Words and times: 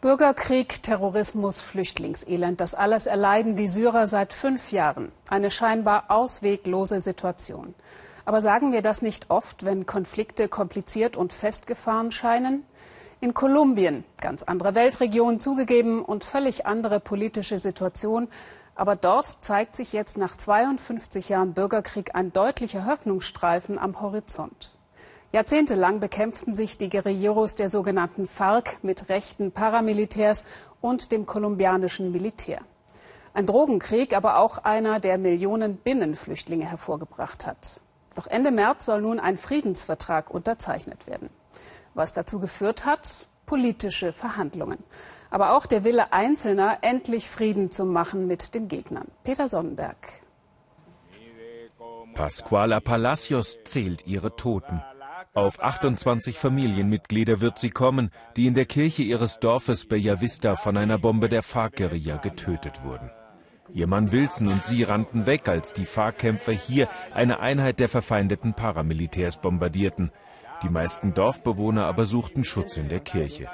Bürgerkrieg, 0.00 0.82
Terrorismus, 0.82 1.60
Flüchtlingselend, 1.60 2.62
das 2.62 2.74
alles 2.74 3.04
erleiden 3.04 3.54
die 3.54 3.68
Syrer 3.68 4.06
seit 4.06 4.32
fünf 4.32 4.72
Jahren. 4.72 5.12
Eine 5.28 5.50
scheinbar 5.50 6.04
ausweglose 6.08 7.00
Situation. 7.00 7.74
Aber 8.24 8.40
sagen 8.40 8.72
wir 8.72 8.80
das 8.80 9.02
nicht 9.02 9.28
oft, 9.28 9.66
wenn 9.66 9.84
Konflikte 9.84 10.48
kompliziert 10.48 11.18
und 11.18 11.34
festgefahren 11.34 12.12
scheinen? 12.12 12.64
In 13.20 13.34
Kolumbien, 13.34 14.04
ganz 14.22 14.42
andere 14.42 14.74
Weltregion 14.74 15.38
zugegeben 15.38 16.02
und 16.02 16.24
völlig 16.24 16.64
andere 16.64 16.98
politische 16.98 17.58
Situation. 17.58 18.28
Aber 18.74 18.96
dort 18.96 19.44
zeigt 19.44 19.76
sich 19.76 19.92
jetzt 19.92 20.16
nach 20.16 20.34
52 20.34 21.28
Jahren 21.28 21.52
Bürgerkrieg 21.52 22.14
ein 22.14 22.32
deutlicher 22.32 22.86
Hoffnungsstreifen 22.86 23.78
am 23.78 24.00
Horizont. 24.00 24.79
Jahrzehntelang 25.32 26.00
bekämpften 26.00 26.56
sich 26.56 26.76
die 26.76 26.90
Guerilleros 26.90 27.54
der 27.54 27.68
sogenannten 27.68 28.26
FARC 28.26 28.78
mit 28.82 29.08
rechten 29.08 29.52
Paramilitärs 29.52 30.44
und 30.80 31.12
dem 31.12 31.24
kolumbianischen 31.24 32.10
Militär. 32.10 32.62
Ein 33.32 33.46
Drogenkrieg, 33.46 34.16
aber 34.16 34.38
auch 34.38 34.58
einer, 34.58 34.98
der 34.98 35.18
Millionen 35.18 35.76
Binnenflüchtlinge 35.76 36.68
hervorgebracht 36.68 37.46
hat. 37.46 37.80
Doch 38.16 38.26
Ende 38.26 38.50
März 38.50 38.86
soll 38.86 39.02
nun 39.02 39.20
ein 39.20 39.38
Friedensvertrag 39.38 40.30
unterzeichnet 40.30 41.06
werden. 41.06 41.30
Was 41.94 42.12
dazu 42.12 42.40
geführt 42.40 42.84
hat? 42.84 43.28
Politische 43.46 44.12
Verhandlungen. 44.12 44.78
Aber 45.30 45.56
auch 45.56 45.66
der 45.66 45.84
Wille 45.84 46.12
Einzelner, 46.12 46.78
endlich 46.82 47.30
Frieden 47.30 47.70
zu 47.70 47.84
machen 47.84 48.26
mit 48.26 48.56
den 48.56 48.66
Gegnern. 48.66 49.06
Peter 49.22 49.46
Sonnenberg. 49.46 49.96
Pascuala 52.14 52.80
Palacios 52.80 53.58
zählt 53.64 54.06
ihre 54.08 54.34
Toten. 54.34 54.82
Auf 55.32 55.62
28 55.62 56.36
Familienmitglieder 56.36 57.40
wird 57.40 57.56
sie 57.56 57.70
kommen, 57.70 58.10
die 58.36 58.48
in 58.48 58.54
der 58.54 58.64
Kirche 58.64 59.04
ihres 59.04 59.38
Dorfes 59.38 59.86
Bellavista 59.86 60.56
von 60.56 60.76
einer 60.76 60.98
Bombe 60.98 61.28
der 61.28 61.44
FARC-Guerilla 61.44 62.16
getötet 62.16 62.82
wurden. 62.82 63.12
Ihr 63.72 63.86
Mann 63.86 64.10
Wilson 64.10 64.48
und 64.48 64.64
sie 64.64 64.82
rannten 64.82 65.26
weg, 65.26 65.46
als 65.46 65.72
die 65.72 65.86
FARC-Kämpfer 65.86 66.52
hier 66.52 66.88
eine 67.14 67.38
Einheit 67.38 67.78
der 67.78 67.88
verfeindeten 67.88 68.54
Paramilitärs 68.54 69.40
bombardierten. 69.40 70.10
Die 70.64 70.68
meisten 70.68 71.14
Dorfbewohner 71.14 71.86
aber 71.86 72.06
suchten 72.06 72.42
Schutz 72.42 72.76
in 72.76 72.88
der 72.88 73.00
Kirche. 73.00 73.46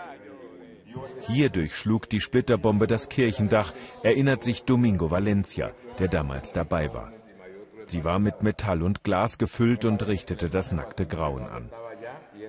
Hier 1.26 1.50
durchschlug 1.50 2.08
die 2.08 2.22
Splitterbombe 2.22 2.86
das 2.86 3.10
Kirchendach, 3.10 3.74
erinnert 4.02 4.42
sich 4.42 4.64
Domingo 4.64 5.10
Valencia, 5.10 5.72
der 5.98 6.08
damals 6.08 6.54
dabei 6.54 6.94
war. 6.94 7.12
Sie 7.86 8.04
war 8.04 8.18
mit 8.18 8.42
Metall 8.42 8.82
und 8.82 9.04
Glas 9.04 9.38
gefüllt 9.38 9.84
und 9.84 10.06
richtete 10.06 10.48
das 10.50 10.72
nackte 10.72 11.06
Grauen 11.06 11.46
an. 11.46 11.70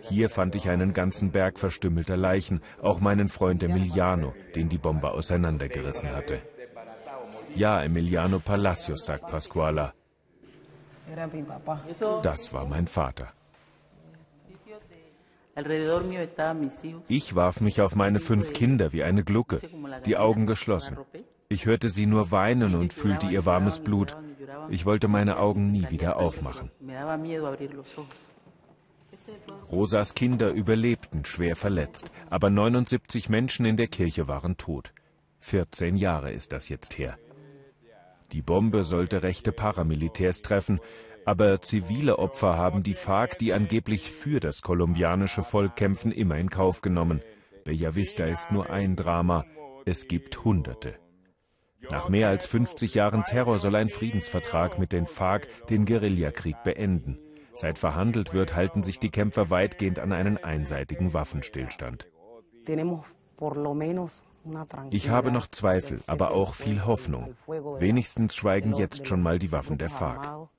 Hier 0.01 0.29
fand 0.29 0.55
ich 0.55 0.69
einen 0.69 0.93
ganzen 0.93 1.31
Berg 1.31 1.59
verstümmelter 1.59 2.17
Leichen, 2.17 2.61
auch 2.81 2.99
meinen 2.99 3.29
Freund 3.29 3.63
Emiliano, 3.63 4.33
den 4.55 4.69
die 4.69 4.77
Bombe 4.77 5.11
auseinandergerissen 5.11 6.09
hatte. 6.15 6.41
Ja, 7.55 7.81
Emiliano 7.81 8.39
Palacios, 8.39 9.05
sagt 9.05 9.27
Pasquala. 9.27 9.93
Das 12.21 12.53
war 12.53 12.65
mein 12.65 12.87
Vater. 12.87 13.33
Ich 17.07 17.35
warf 17.35 17.61
mich 17.61 17.81
auf 17.81 17.95
meine 17.95 18.19
fünf 18.19 18.53
Kinder 18.53 18.93
wie 18.93 19.03
eine 19.03 19.23
Glucke, 19.23 19.59
die 20.05 20.17
Augen 20.17 20.45
geschlossen. 20.45 20.97
Ich 21.49 21.65
hörte 21.65 21.89
sie 21.89 22.05
nur 22.05 22.31
weinen 22.31 22.75
und 22.75 22.93
fühlte 22.93 23.27
ihr 23.27 23.45
warmes 23.45 23.79
Blut. 23.79 24.15
Ich 24.69 24.85
wollte 24.85 25.07
meine 25.07 25.37
Augen 25.37 25.71
nie 25.71 25.89
wieder 25.89 26.17
aufmachen. 26.17 26.71
Rosas 29.71 30.13
Kinder 30.15 30.51
überlebten, 30.51 31.25
schwer 31.25 31.55
verletzt, 31.55 32.11
aber 32.29 32.49
79 32.49 33.29
Menschen 33.29 33.65
in 33.65 33.77
der 33.77 33.87
Kirche 33.87 34.27
waren 34.27 34.57
tot. 34.57 34.93
14 35.41 35.95
Jahre 35.95 36.31
ist 36.31 36.51
das 36.51 36.69
jetzt 36.69 36.97
her. 36.97 37.17
Die 38.31 38.41
Bombe 38.41 38.83
sollte 38.83 39.23
rechte 39.23 39.51
Paramilitärs 39.51 40.41
treffen, 40.41 40.79
aber 41.25 41.61
zivile 41.61 42.19
Opfer 42.19 42.57
haben 42.57 42.83
die 42.83 42.93
FARC, 42.93 43.37
die 43.37 43.53
angeblich 43.53 44.11
für 44.11 44.39
das 44.39 44.61
kolumbianische 44.61 45.43
Volk 45.43 45.75
kämpfen, 45.75 46.11
immer 46.11 46.37
in 46.37 46.49
Kauf 46.49 46.81
genommen. 46.81 47.21
Bellavista 47.63 48.25
ist 48.25 48.51
nur 48.51 48.69
ein 48.69 48.95
Drama, 48.95 49.45
es 49.85 50.07
gibt 50.07 50.43
Hunderte. 50.43 50.95
Nach 51.89 52.09
mehr 52.09 52.29
als 52.29 52.45
50 52.45 52.95
Jahren 52.95 53.23
Terror 53.25 53.59
soll 53.59 53.75
ein 53.75 53.89
Friedensvertrag 53.89 54.79
mit 54.79 54.91
den 54.91 55.05
FARC 55.05 55.47
den 55.67 55.85
Guerillakrieg 55.85 56.63
beenden. 56.63 57.19
Seit 57.53 57.79
verhandelt 57.79 58.33
wird, 58.33 58.55
halten 58.55 58.83
sich 58.83 58.99
die 58.99 59.09
Kämpfer 59.09 59.49
weitgehend 59.49 59.99
an 59.99 60.11
einen 60.11 60.37
einseitigen 60.37 61.13
Waffenstillstand. 61.13 62.07
Ich 64.91 65.09
habe 65.09 65.31
noch 65.31 65.47
Zweifel, 65.47 66.01
aber 66.07 66.31
auch 66.31 66.53
viel 66.53 66.85
Hoffnung. 66.85 67.35
Wenigstens 67.47 68.35
schweigen 68.35 68.73
jetzt 68.73 69.07
schon 69.07 69.21
mal 69.21 69.39
die 69.39 69.51
Waffen 69.51 69.77
der 69.77 69.89
FARC. 69.89 70.49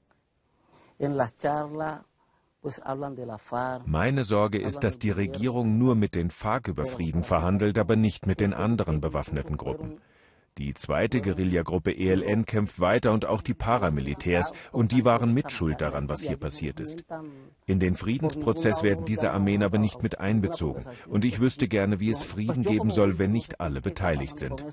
Meine 3.86 4.24
Sorge 4.24 4.58
ist, 4.58 4.80
dass 4.80 4.98
die 4.98 5.10
Regierung 5.10 5.78
nur 5.78 5.94
mit 5.94 6.14
den 6.14 6.30
FARC 6.30 6.68
über 6.68 6.86
Frieden 6.86 7.22
verhandelt, 7.22 7.78
aber 7.78 7.96
nicht 7.96 8.26
mit 8.26 8.40
den 8.40 8.52
anderen 8.52 9.00
bewaffneten 9.00 9.56
Gruppen. 9.56 10.00
Die 10.58 10.74
zweite 10.74 11.20
Guerillagruppe 11.20 11.96
ELN 11.96 12.44
kämpft 12.44 12.80
weiter 12.80 13.12
und 13.12 13.26
auch 13.26 13.42
die 13.42 13.54
Paramilitärs, 13.54 14.52
und 14.72 14.90
die 14.90 15.04
waren 15.04 15.32
mitschuld 15.32 15.80
daran, 15.80 16.08
was 16.08 16.22
hier 16.22 16.36
passiert 16.36 16.80
ist. 16.80 17.04
In 17.66 17.78
den 17.78 17.94
Friedensprozess 17.94 18.82
werden 18.82 19.04
diese 19.04 19.30
Armeen 19.30 19.62
aber 19.62 19.78
nicht 19.78 20.02
mit 20.02 20.18
einbezogen. 20.18 20.84
Und 21.06 21.24
ich 21.24 21.38
wüsste 21.38 21.68
gerne, 21.68 22.00
wie 22.00 22.10
es 22.10 22.24
Frieden 22.24 22.64
geben 22.64 22.90
soll, 22.90 23.20
wenn 23.20 23.30
nicht 23.30 23.60
alle 23.60 23.80
beteiligt 23.80 24.38
sind. 24.38 24.64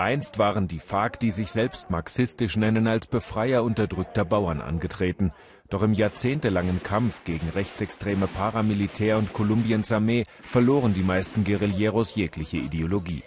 Einst 0.00 0.38
waren 0.38 0.66
die 0.66 0.78
FARC, 0.78 1.20
die 1.20 1.30
sich 1.30 1.50
selbst 1.50 1.90
marxistisch 1.90 2.56
nennen, 2.56 2.86
als 2.86 3.06
Befreier 3.06 3.62
unterdrückter 3.62 4.24
Bauern 4.24 4.62
angetreten. 4.62 5.30
Doch 5.68 5.82
im 5.82 5.92
jahrzehntelangen 5.92 6.82
Kampf 6.82 7.22
gegen 7.24 7.50
rechtsextreme 7.50 8.26
Paramilitär 8.26 9.18
und 9.18 9.34
Kolumbiens 9.34 9.92
Armee 9.92 10.24
verloren 10.42 10.94
die 10.94 11.02
meisten 11.02 11.44
Guerilleros 11.44 12.14
jegliche 12.14 12.56
Ideologie. 12.56 13.22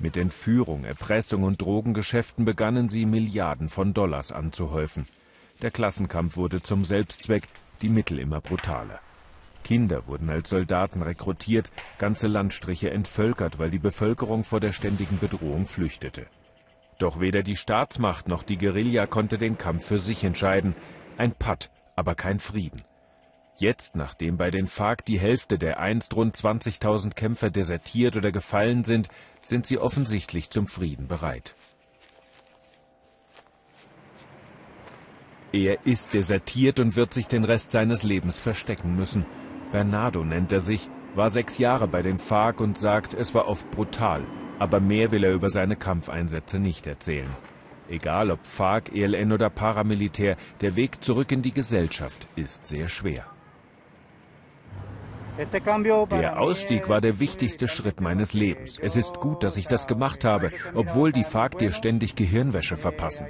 Mit 0.00 0.16
Entführung, 0.16 0.84
Erpressung 0.84 1.42
und 1.42 1.60
Drogengeschäften 1.60 2.46
begannen 2.46 2.88
sie, 2.88 3.04
Milliarden 3.04 3.68
von 3.68 3.92
Dollars 3.92 4.32
anzuhäufen. 4.32 5.06
Der 5.60 5.70
Klassenkampf 5.70 6.38
wurde 6.38 6.62
zum 6.62 6.84
Selbstzweck, 6.84 7.46
die 7.82 7.90
Mittel 7.90 8.18
immer 8.18 8.40
brutaler. 8.40 9.00
Kinder 9.66 10.06
wurden 10.06 10.30
als 10.30 10.50
Soldaten 10.50 11.02
rekrutiert, 11.02 11.72
ganze 11.98 12.28
Landstriche 12.28 12.90
entvölkert, 12.90 13.58
weil 13.58 13.68
die 13.68 13.80
Bevölkerung 13.80 14.44
vor 14.44 14.60
der 14.60 14.70
ständigen 14.72 15.18
Bedrohung 15.18 15.66
flüchtete. 15.66 16.26
Doch 17.00 17.18
weder 17.18 17.42
die 17.42 17.56
Staatsmacht 17.56 18.28
noch 18.28 18.44
die 18.44 18.58
Guerilla 18.58 19.08
konnte 19.08 19.38
den 19.38 19.58
Kampf 19.58 19.84
für 19.86 19.98
sich 19.98 20.22
entscheiden. 20.22 20.76
Ein 21.18 21.32
Patt, 21.32 21.70
aber 21.96 22.14
kein 22.14 22.38
Frieden. 22.38 22.82
Jetzt, 23.56 23.96
nachdem 23.96 24.36
bei 24.36 24.52
den 24.52 24.68
FARC 24.68 25.04
die 25.04 25.18
Hälfte 25.18 25.58
der 25.58 25.80
einst 25.80 26.14
rund 26.14 26.36
20.000 26.36 27.14
Kämpfer 27.14 27.50
desertiert 27.50 28.16
oder 28.16 28.30
gefallen 28.30 28.84
sind, 28.84 29.08
sind 29.42 29.66
sie 29.66 29.78
offensichtlich 29.78 30.48
zum 30.50 30.68
Frieden 30.68 31.08
bereit. 31.08 31.56
Er 35.50 35.84
ist 35.84 36.14
desertiert 36.14 36.78
und 36.78 36.94
wird 36.94 37.12
sich 37.12 37.26
den 37.26 37.42
Rest 37.42 37.72
seines 37.72 38.04
Lebens 38.04 38.38
verstecken 38.38 38.94
müssen. 38.94 39.26
Bernardo 39.72 40.24
nennt 40.24 40.52
er 40.52 40.60
sich, 40.60 40.88
war 41.14 41.30
sechs 41.30 41.58
Jahre 41.58 41.88
bei 41.88 42.02
den 42.02 42.18
FARC 42.18 42.60
und 42.60 42.78
sagt, 42.78 43.14
es 43.14 43.34
war 43.34 43.48
oft 43.48 43.70
brutal, 43.70 44.22
aber 44.58 44.80
mehr 44.80 45.10
will 45.10 45.24
er 45.24 45.32
über 45.32 45.50
seine 45.50 45.76
Kampfeinsätze 45.76 46.58
nicht 46.58 46.86
erzählen. 46.86 47.30
Egal 47.88 48.30
ob 48.30 48.44
FARC, 48.44 48.92
ELN 48.94 49.32
oder 49.32 49.48
Paramilitär, 49.48 50.36
der 50.60 50.76
Weg 50.76 51.02
zurück 51.02 51.30
in 51.32 51.42
die 51.42 51.52
Gesellschaft 51.52 52.26
ist 52.36 52.66
sehr 52.66 52.88
schwer. 52.88 53.26
Der 56.10 56.40
Ausstieg 56.40 56.88
war 56.88 57.02
der 57.02 57.20
wichtigste 57.20 57.68
Schritt 57.68 58.00
meines 58.00 58.32
Lebens. 58.32 58.78
Es 58.80 58.96
ist 58.96 59.20
gut, 59.20 59.42
dass 59.42 59.58
ich 59.58 59.66
das 59.66 59.86
gemacht 59.86 60.24
habe, 60.24 60.50
obwohl 60.74 61.12
die 61.12 61.24
FARC 61.24 61.58
dir 61.58 61.72
ständig 61.72 62.14
Gehirnwäsche 62.14 62.76
verpassen. 62.76 63.26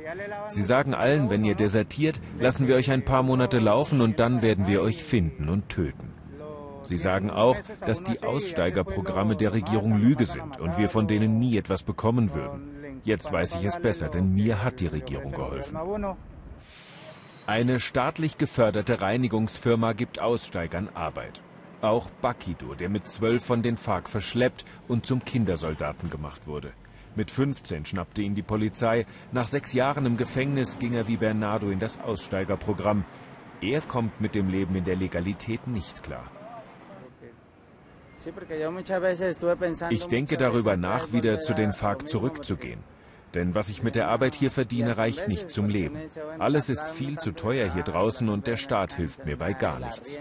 Sie 0.49 0.62
sagen 0.62 0.94
allen, 0.94 1.31
wenn 1.31 1.44
ihr 1.44 1.56
desertiert, 1.56 2.20
lassen 2.38 2.69
wir 2.69 2.76
euch 2.76 2.93
ein 2.93 3.05
paar 3.05 3.25
Monate 3.25 3.58
laufen 3.58 4.00
und 4.00 4.20
dann 4.20 4.40
werden 4.40 4.69
wir 4.69 4.82
euch 4.82 5.02
finden 5.02 5.49
und 5.49 5.69
töten. 5.69 6.15
Sie 6.86 6.96
sagen 6.96 7.30
auch, 7.30 7.56
dass 7.84 8.04
die 8.04 8.22
Aussteigerprogramme 8.22 9.36
der 9.36 9.52
Regierung 9.52 9.98
Lüge 9.98 10.26
sind 10.26 10.60
und 10.60 10.78
wir 10.78 10.88
von 10.88 11.08
denen 11.08 11.38
nie 11.38 11.56
etwas 11.56 11.82
bekommen 11.82 12.32
würden. 12.32 13.00
Jetzt 13.04 13.32
weiß 13.32 13.56
ich 13.56 13.64
es 13.64 13.80
besser, 13.80 14.08
denn 14.08 14.34
mir 14.34 14.62
hat 14.64 14.80
die 14.80 14.86
Regierung 14.86 15.32
geholfen. 15.32 15.76
Eine 17.46 17.78
staatlich 17.78 18.38
geförderte 18.38 19.00
Reinigungsfirma 19.00 19.92
gibt 19.92 20.20
Aussteigern 20.20 20.88
Arbeit. 20.94 21.40
Auch 21.80 22.10
Bakido, 22.10 22.74
der 22.74 22.88
mit 22.88 23.08
zwölf 23.08 23.44
von 23.44 23.62
den 23.62 23.76
FARC 23.76 24.08
verschleppt 24.08 24.64
und 24.88 25.06
zum 25.06 25.24
Kindersoldaten 25.24 26.10
gemacht 26.10 26.46
wurde. 26.46 26.72
Mit 27.14 27.30
15 27.30 27.84
schnappte 27.84 28.22
ihn 28.22 28.34
die 28.34 28.42
Polizei. 28.42 29.06
Nach 29.32 29.46
sechs 29.46 29.72
Jahren 29.72 30.06
im 30.06 30.16
Gefängnis 30.16 30.78
ging 30.78 30.94
er 30.94 31.08
wie 31.08 31.16
Bernardo 31.16 31.70
in 31.70 31.78
das 31.78 32.00
Aussteigerprogramm. 32.00 33.04
Er 33.60 33.80
kommt 33.80 34.20
mit 34.20 34.34
dem 34.34 34.48
Leben 34.50 34.74
in 34.74 34.84
der 34.84 34.96
Legalität 34.96 35.66
nicht 35.66 36.02
klar. 36.02 36.24
Ich 39.90 40.06
denke 40.06 40.36
darüber 40.36 40.76
nach, 40.76 41.12
wieder 41.12 41.40
zu 41.40 41.54
den 41.54 41.72
FARC 41.72 42.08
zurückzugehen. 42.08 42.80
Denn 43.34 43.54
was 43.54 43.68
ich 43.68 43.82
mit 43.82 43.96
der 43.96 44.08
Arbeit 44.08 44.34
hier 44.34 44.50
verdiene, 44.50 44.96
reicht 44.96 45.28
nicht 45.28 45.50
zum 45.50 45.68
Leben. 45.68 46.00
Alles 46.38 46.68
ist 46.68 46.88
viel 46.90 47.18
zu 47.18 47.32
teuer 47.32 47.70
hier 47.70 47.82
draußen 47.82 48.28
und 48.28 48.46
der 48.46 48.56
Staat 48.56 48.94
hilft 48.94 49.26
mir 49.26 49.36
bei 49.36 49.52
gar 49.52 49.78
nichts. 49.78 50.18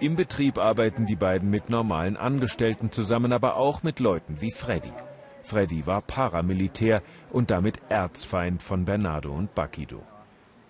Im 0.00 0.16
Betrieb 0.16 0.58
arbeiten 0.58 1.06
die 1.06 1.16
beiden 1.16 1.48
mit 1.48 1.70
normalen 1.70 2.16
Angestellten 2.18 2.92
zusammen, 2.92 3.32
aber 3.32 3.56
auch 3.56 3.82
mit 3.82 3.98
Leuten 3.98 4.42
wie 4.42 4.50
Freddy. 4.50 4.92
Freddy 5.42 5.86
war 5.86 6.02
Paramilitär 6.02 7.02
und 7.30 7.50
damit 7.50 7.80
Erzfeind 7.88 8.62
von 8.62 8.84
Bernardo 8.84 9.32
und 9.32 9.54
Bakido. 9.54 10.02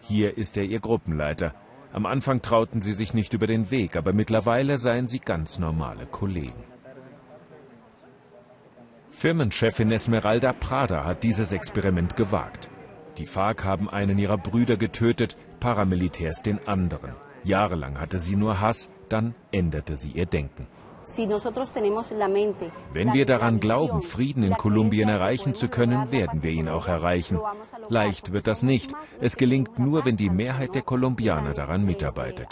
Hier 0.08 0.38
ist 0.38 0.56
er 0.56 0.62
ihr 0.62 0.78
Gruppenleiter. 0.78 1.52
Am 1.92 2.06
Anfang 2.06 2.40
trauten 2.40 2.80
sie 2.80 2.92
sich 2.92 3.12
nicht 3.12 3.34
über 3.34 3.48
den 3.48 3.72
Weg, 3.72 3.96
aber 3.96 4.12
mittlerweile 4.12 4.78
seien 4.78 5.08
sie 5.08 5.18
ganz 5.18 5.58
normale 5.58 6.06
Kollegen. 6.06 6.62
Firmenchefin 9.10 9.90
Esmeralda 9.90 10.52
Prada 10.52 11.04
hat 11.04 11.24
dieses 11.24 11.50
Experiment 11.50 12.16
gewagt. 12.16 12.68
Die 13.18 13.26
FARC 13.26 13.64
haben 13.64 13.90
einen 13.90 14.18
ihrer 14.18 14.38
Brüder 14.38 14.76
getötet, 14.76 15.36
Paramilitärs 15.58 16.40
den 16.40 16.68
anderen. 16.68 17.14
Jahrelang 17.42 17.98
hatte 17.98 18.20
sie 18.20 18.36
nur 18.36 18.60
Hass, 18.60 18.90
dann 19.08 19.34
änderte 19.50 19.96
sie 19.96 20.10
ihr 20.10 20.26
Denken. 20.26 20.68
Wenn 22.92 23.12
wir 23.12 23.26
daran 23.26 23.60
glauben, 23.60 24.02
Frieden 24.02 24.42
in 24.42 24.54
Kolumbien 24.54 25.08
erreichen 25.08 25.54
zu 25.54 25.68
können, 25.68 26.10
werden 26.10 26.42
wir 26.42 26.50
ihn 26.50 26.68
auch 26.68 26.88
erreichen. 26.88 27.38
Leicht 27.88 28.32
wird 28.32 28.46
das 28.46 28.62
nicht. 28.62 28.92
Es 29.20 29.36
gelingt 29.36 29.78
nur, 29.78 30.04
wenn 30.04 30.16
die 30.16 30.30
Mehrheit 30.30 30.74
der 30.74 30.82
Kolumbianer 30.82 31.54
daran 31.54 31.84
mitarbeitet. 31.84 32.48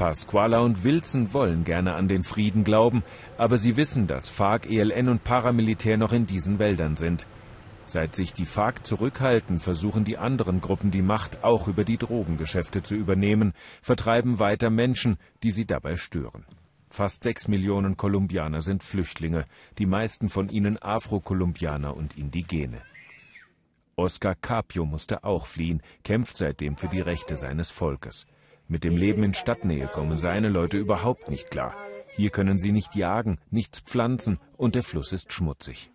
Pasquala 0.00 0.60
und 0.60 0.82
Wilson 0.82 1.34
wollen 1.34 1.64
gerne 1.64 1.92
an 1.92 2.08
den 2.08 2.22
Frieden 2.22 2.64
glauben, 2.64 3.02
aber 3.36 3.58
sie 3.58 3.76
wissen, 3.76 4.06
dass 4.06 4.30
FARC, 4.30 4.64
ELN 4.70 5.10
und 5.10 5.24
Paramilitär 5.24 5.98
noch 5.98 6.14
in 6.14 6.26
diesen 6.26 6.58
Wäldern 6.58 6.96
sind. 6.96 7.26
Seit 7.90 8.14
sich 8.14 8.32
die 8.32 8.46
FARC 8.46 8.86
zurückhalten, 8.86 9.58
versuchen 9.58 10.04
die 10.04 10.16
anderen 10.16 10.60
Gruppen 10.60 10.92
die 10.92 11.02
Macht 11.02 11.42
auch 11.42 11.66
über 11.66 11.82
die 11.82 11.96
Drogengeschäfte 11.96 12.84
zu 12.84 12.94
übernehmen, 12.94 13.52
vertreiben 13.82 14.38
weiter 14.38 14.70
Menschen, 14.70 15.18
die 15.42 15.50
sie 15.50 15.66
dabei 15.66 15.96
stören. 15.96 16.46
Fast 16.88 17.24
sechs 17.24 17.48
Millionen 17.48 17.96
Kolumbianer 17.96 18.60
sind 18.60 18.84
Flüchtlinge, 18.84 19.44
die 19.78 19.86
meisten 19.86 20.28
von 20.28 20.50
ihnen 20.50 20.80
Afro-Kolumbianer 20.80 21.96
und 21.96 22.16
Indigene. 22.16 22.80
Oscar 23.96 24.36
Capio 24.36 24.84
musste 24.84 25.24
auch 25.24 25.46
fliehen, 25.46 25.82
kämpft 26.04 26.36
seitdem 26.36 26.76
für 26.76 26.86
die 26.86 27.00
Rechte 27.00 27.36
seines 27.36 27.72
Volkes. 27.72 28.28
Mit 28.68 28.84
dem 28.84 28.96
Leben 28.96 29.24
in 29.24 29.34
Stadtnähe 29.34 29.88
kommen 29.88 30.18
seine 30.18 30.48
Leute 30.48 30.76
überhaupt 30.76 31.28
nicht 31.28 31.50
klar. 31.50 31.74
Hier 32.14 32.30
können 32.30 32.60
sie 32.60 32.70
nicht 32.70 32.94
jagen, 32.94 33.40
nichts 33.50 33.80
pflanzen 33.80 34.38
und 34.56 34.76
der 34.76 34.84
Fluss 34.84 35.12
ist 35.12 35.32
schmutzig. 35.32 35.90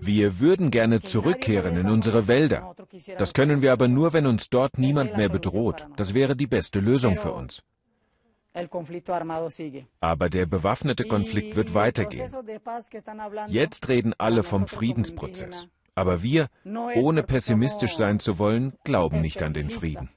Wir 0.00 0.40
würden 0.40 0.70
gerne 0.70 1.02
zurückkehren 1.02 1.76
in 1.76 1.88
unsere 1.88 2.26
Wälder. 2.26 2.74
Das 3.16 3.32
können 3.32 3.62
wir 3.62 3.72
aber 3.72 3.86
nur, 3.86 4.12
wenn 4.12 4.26
uns 4.26 4.48
dort 4.50 4.76
niemand 4.78 5.16
mehr 5.16 5.28
bedroht. 5.28 5.86
Das 5.96 6.14
wäre 6.14 6.34
die 6.34 6.48
beste 6.48 6.80
Lösung 6.80 7.16
für 7.16 7.32
uns. 7.32 7.62
Aber 10.00 10.28
der 10.28 10.46
bewaffnete 10.46 11.04
Konflikt 11.04 11.56
wird 11.56 11.74
weitergehen. 11.74 12.30
Jetzt 13.48 13.88
reden 13.88 14.14
alle 14.18 14.42
vom 14.42 14.66
Friedensprozess. 14.66 15.68
Aber 15.94 16.22
wir, 16.22 16.48
ohne 16.96 17.22
pessimistisch 17.22 17.96
sein 17.96 18.18
zu 18.18 18.38
wollen, 18.38 18.72
glauben 18.84 19.20
nicht 19.20 19.42
an 19.42 19.54
den 19.54 19.70
Frieden. 19.70 20.10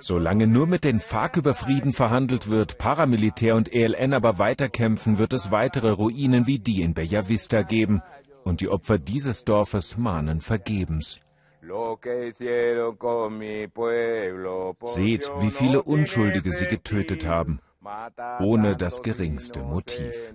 Solange 0.00 0.46
nur 0.46 0.66
mit 0.66 0.84
den 0.84 1.00
FARC 1.00 1.36
über 1.36 1.54
Frieden 1.54 1.92
verhandelt 1.92 2.50
wird, 2.50 2.78
Paramilitär 2.78 3.54
und 3.54 3.72
ELN 3.72 4.12
aber 4.12 4.38
weiterkämpfen, 4.38 5.18
wird 5.18 5.32
es 5.32 5.50
weitere 5.50 5.90
Ruinen 5.90 6.46
wie 6.46 6.58
die 6.58 6.82
in 6.82 6.94
Bellavista 6.94 7.62
geben. 7.62 8.02
Und 8.44 8.60
die 8.60 8.68
Opfer 8.68 8.98
dieses 8.98 9.44
Dorfes 9.44 9.96
mahnen 9.96 10.40
vergebens. 10.40 11.20
Seht, 14.84 15.30
wie 15.38 15.50
viele 15.50 15.82
Unschuldige 15.82 16.52
sie 16.52 16.66
getötet 16.66 17.26
haben, 17.26 17.60
ohne 18.40 18.76
das 18.76 19.02
geringste 19.02 19.60
Motiv. 19.60 20.34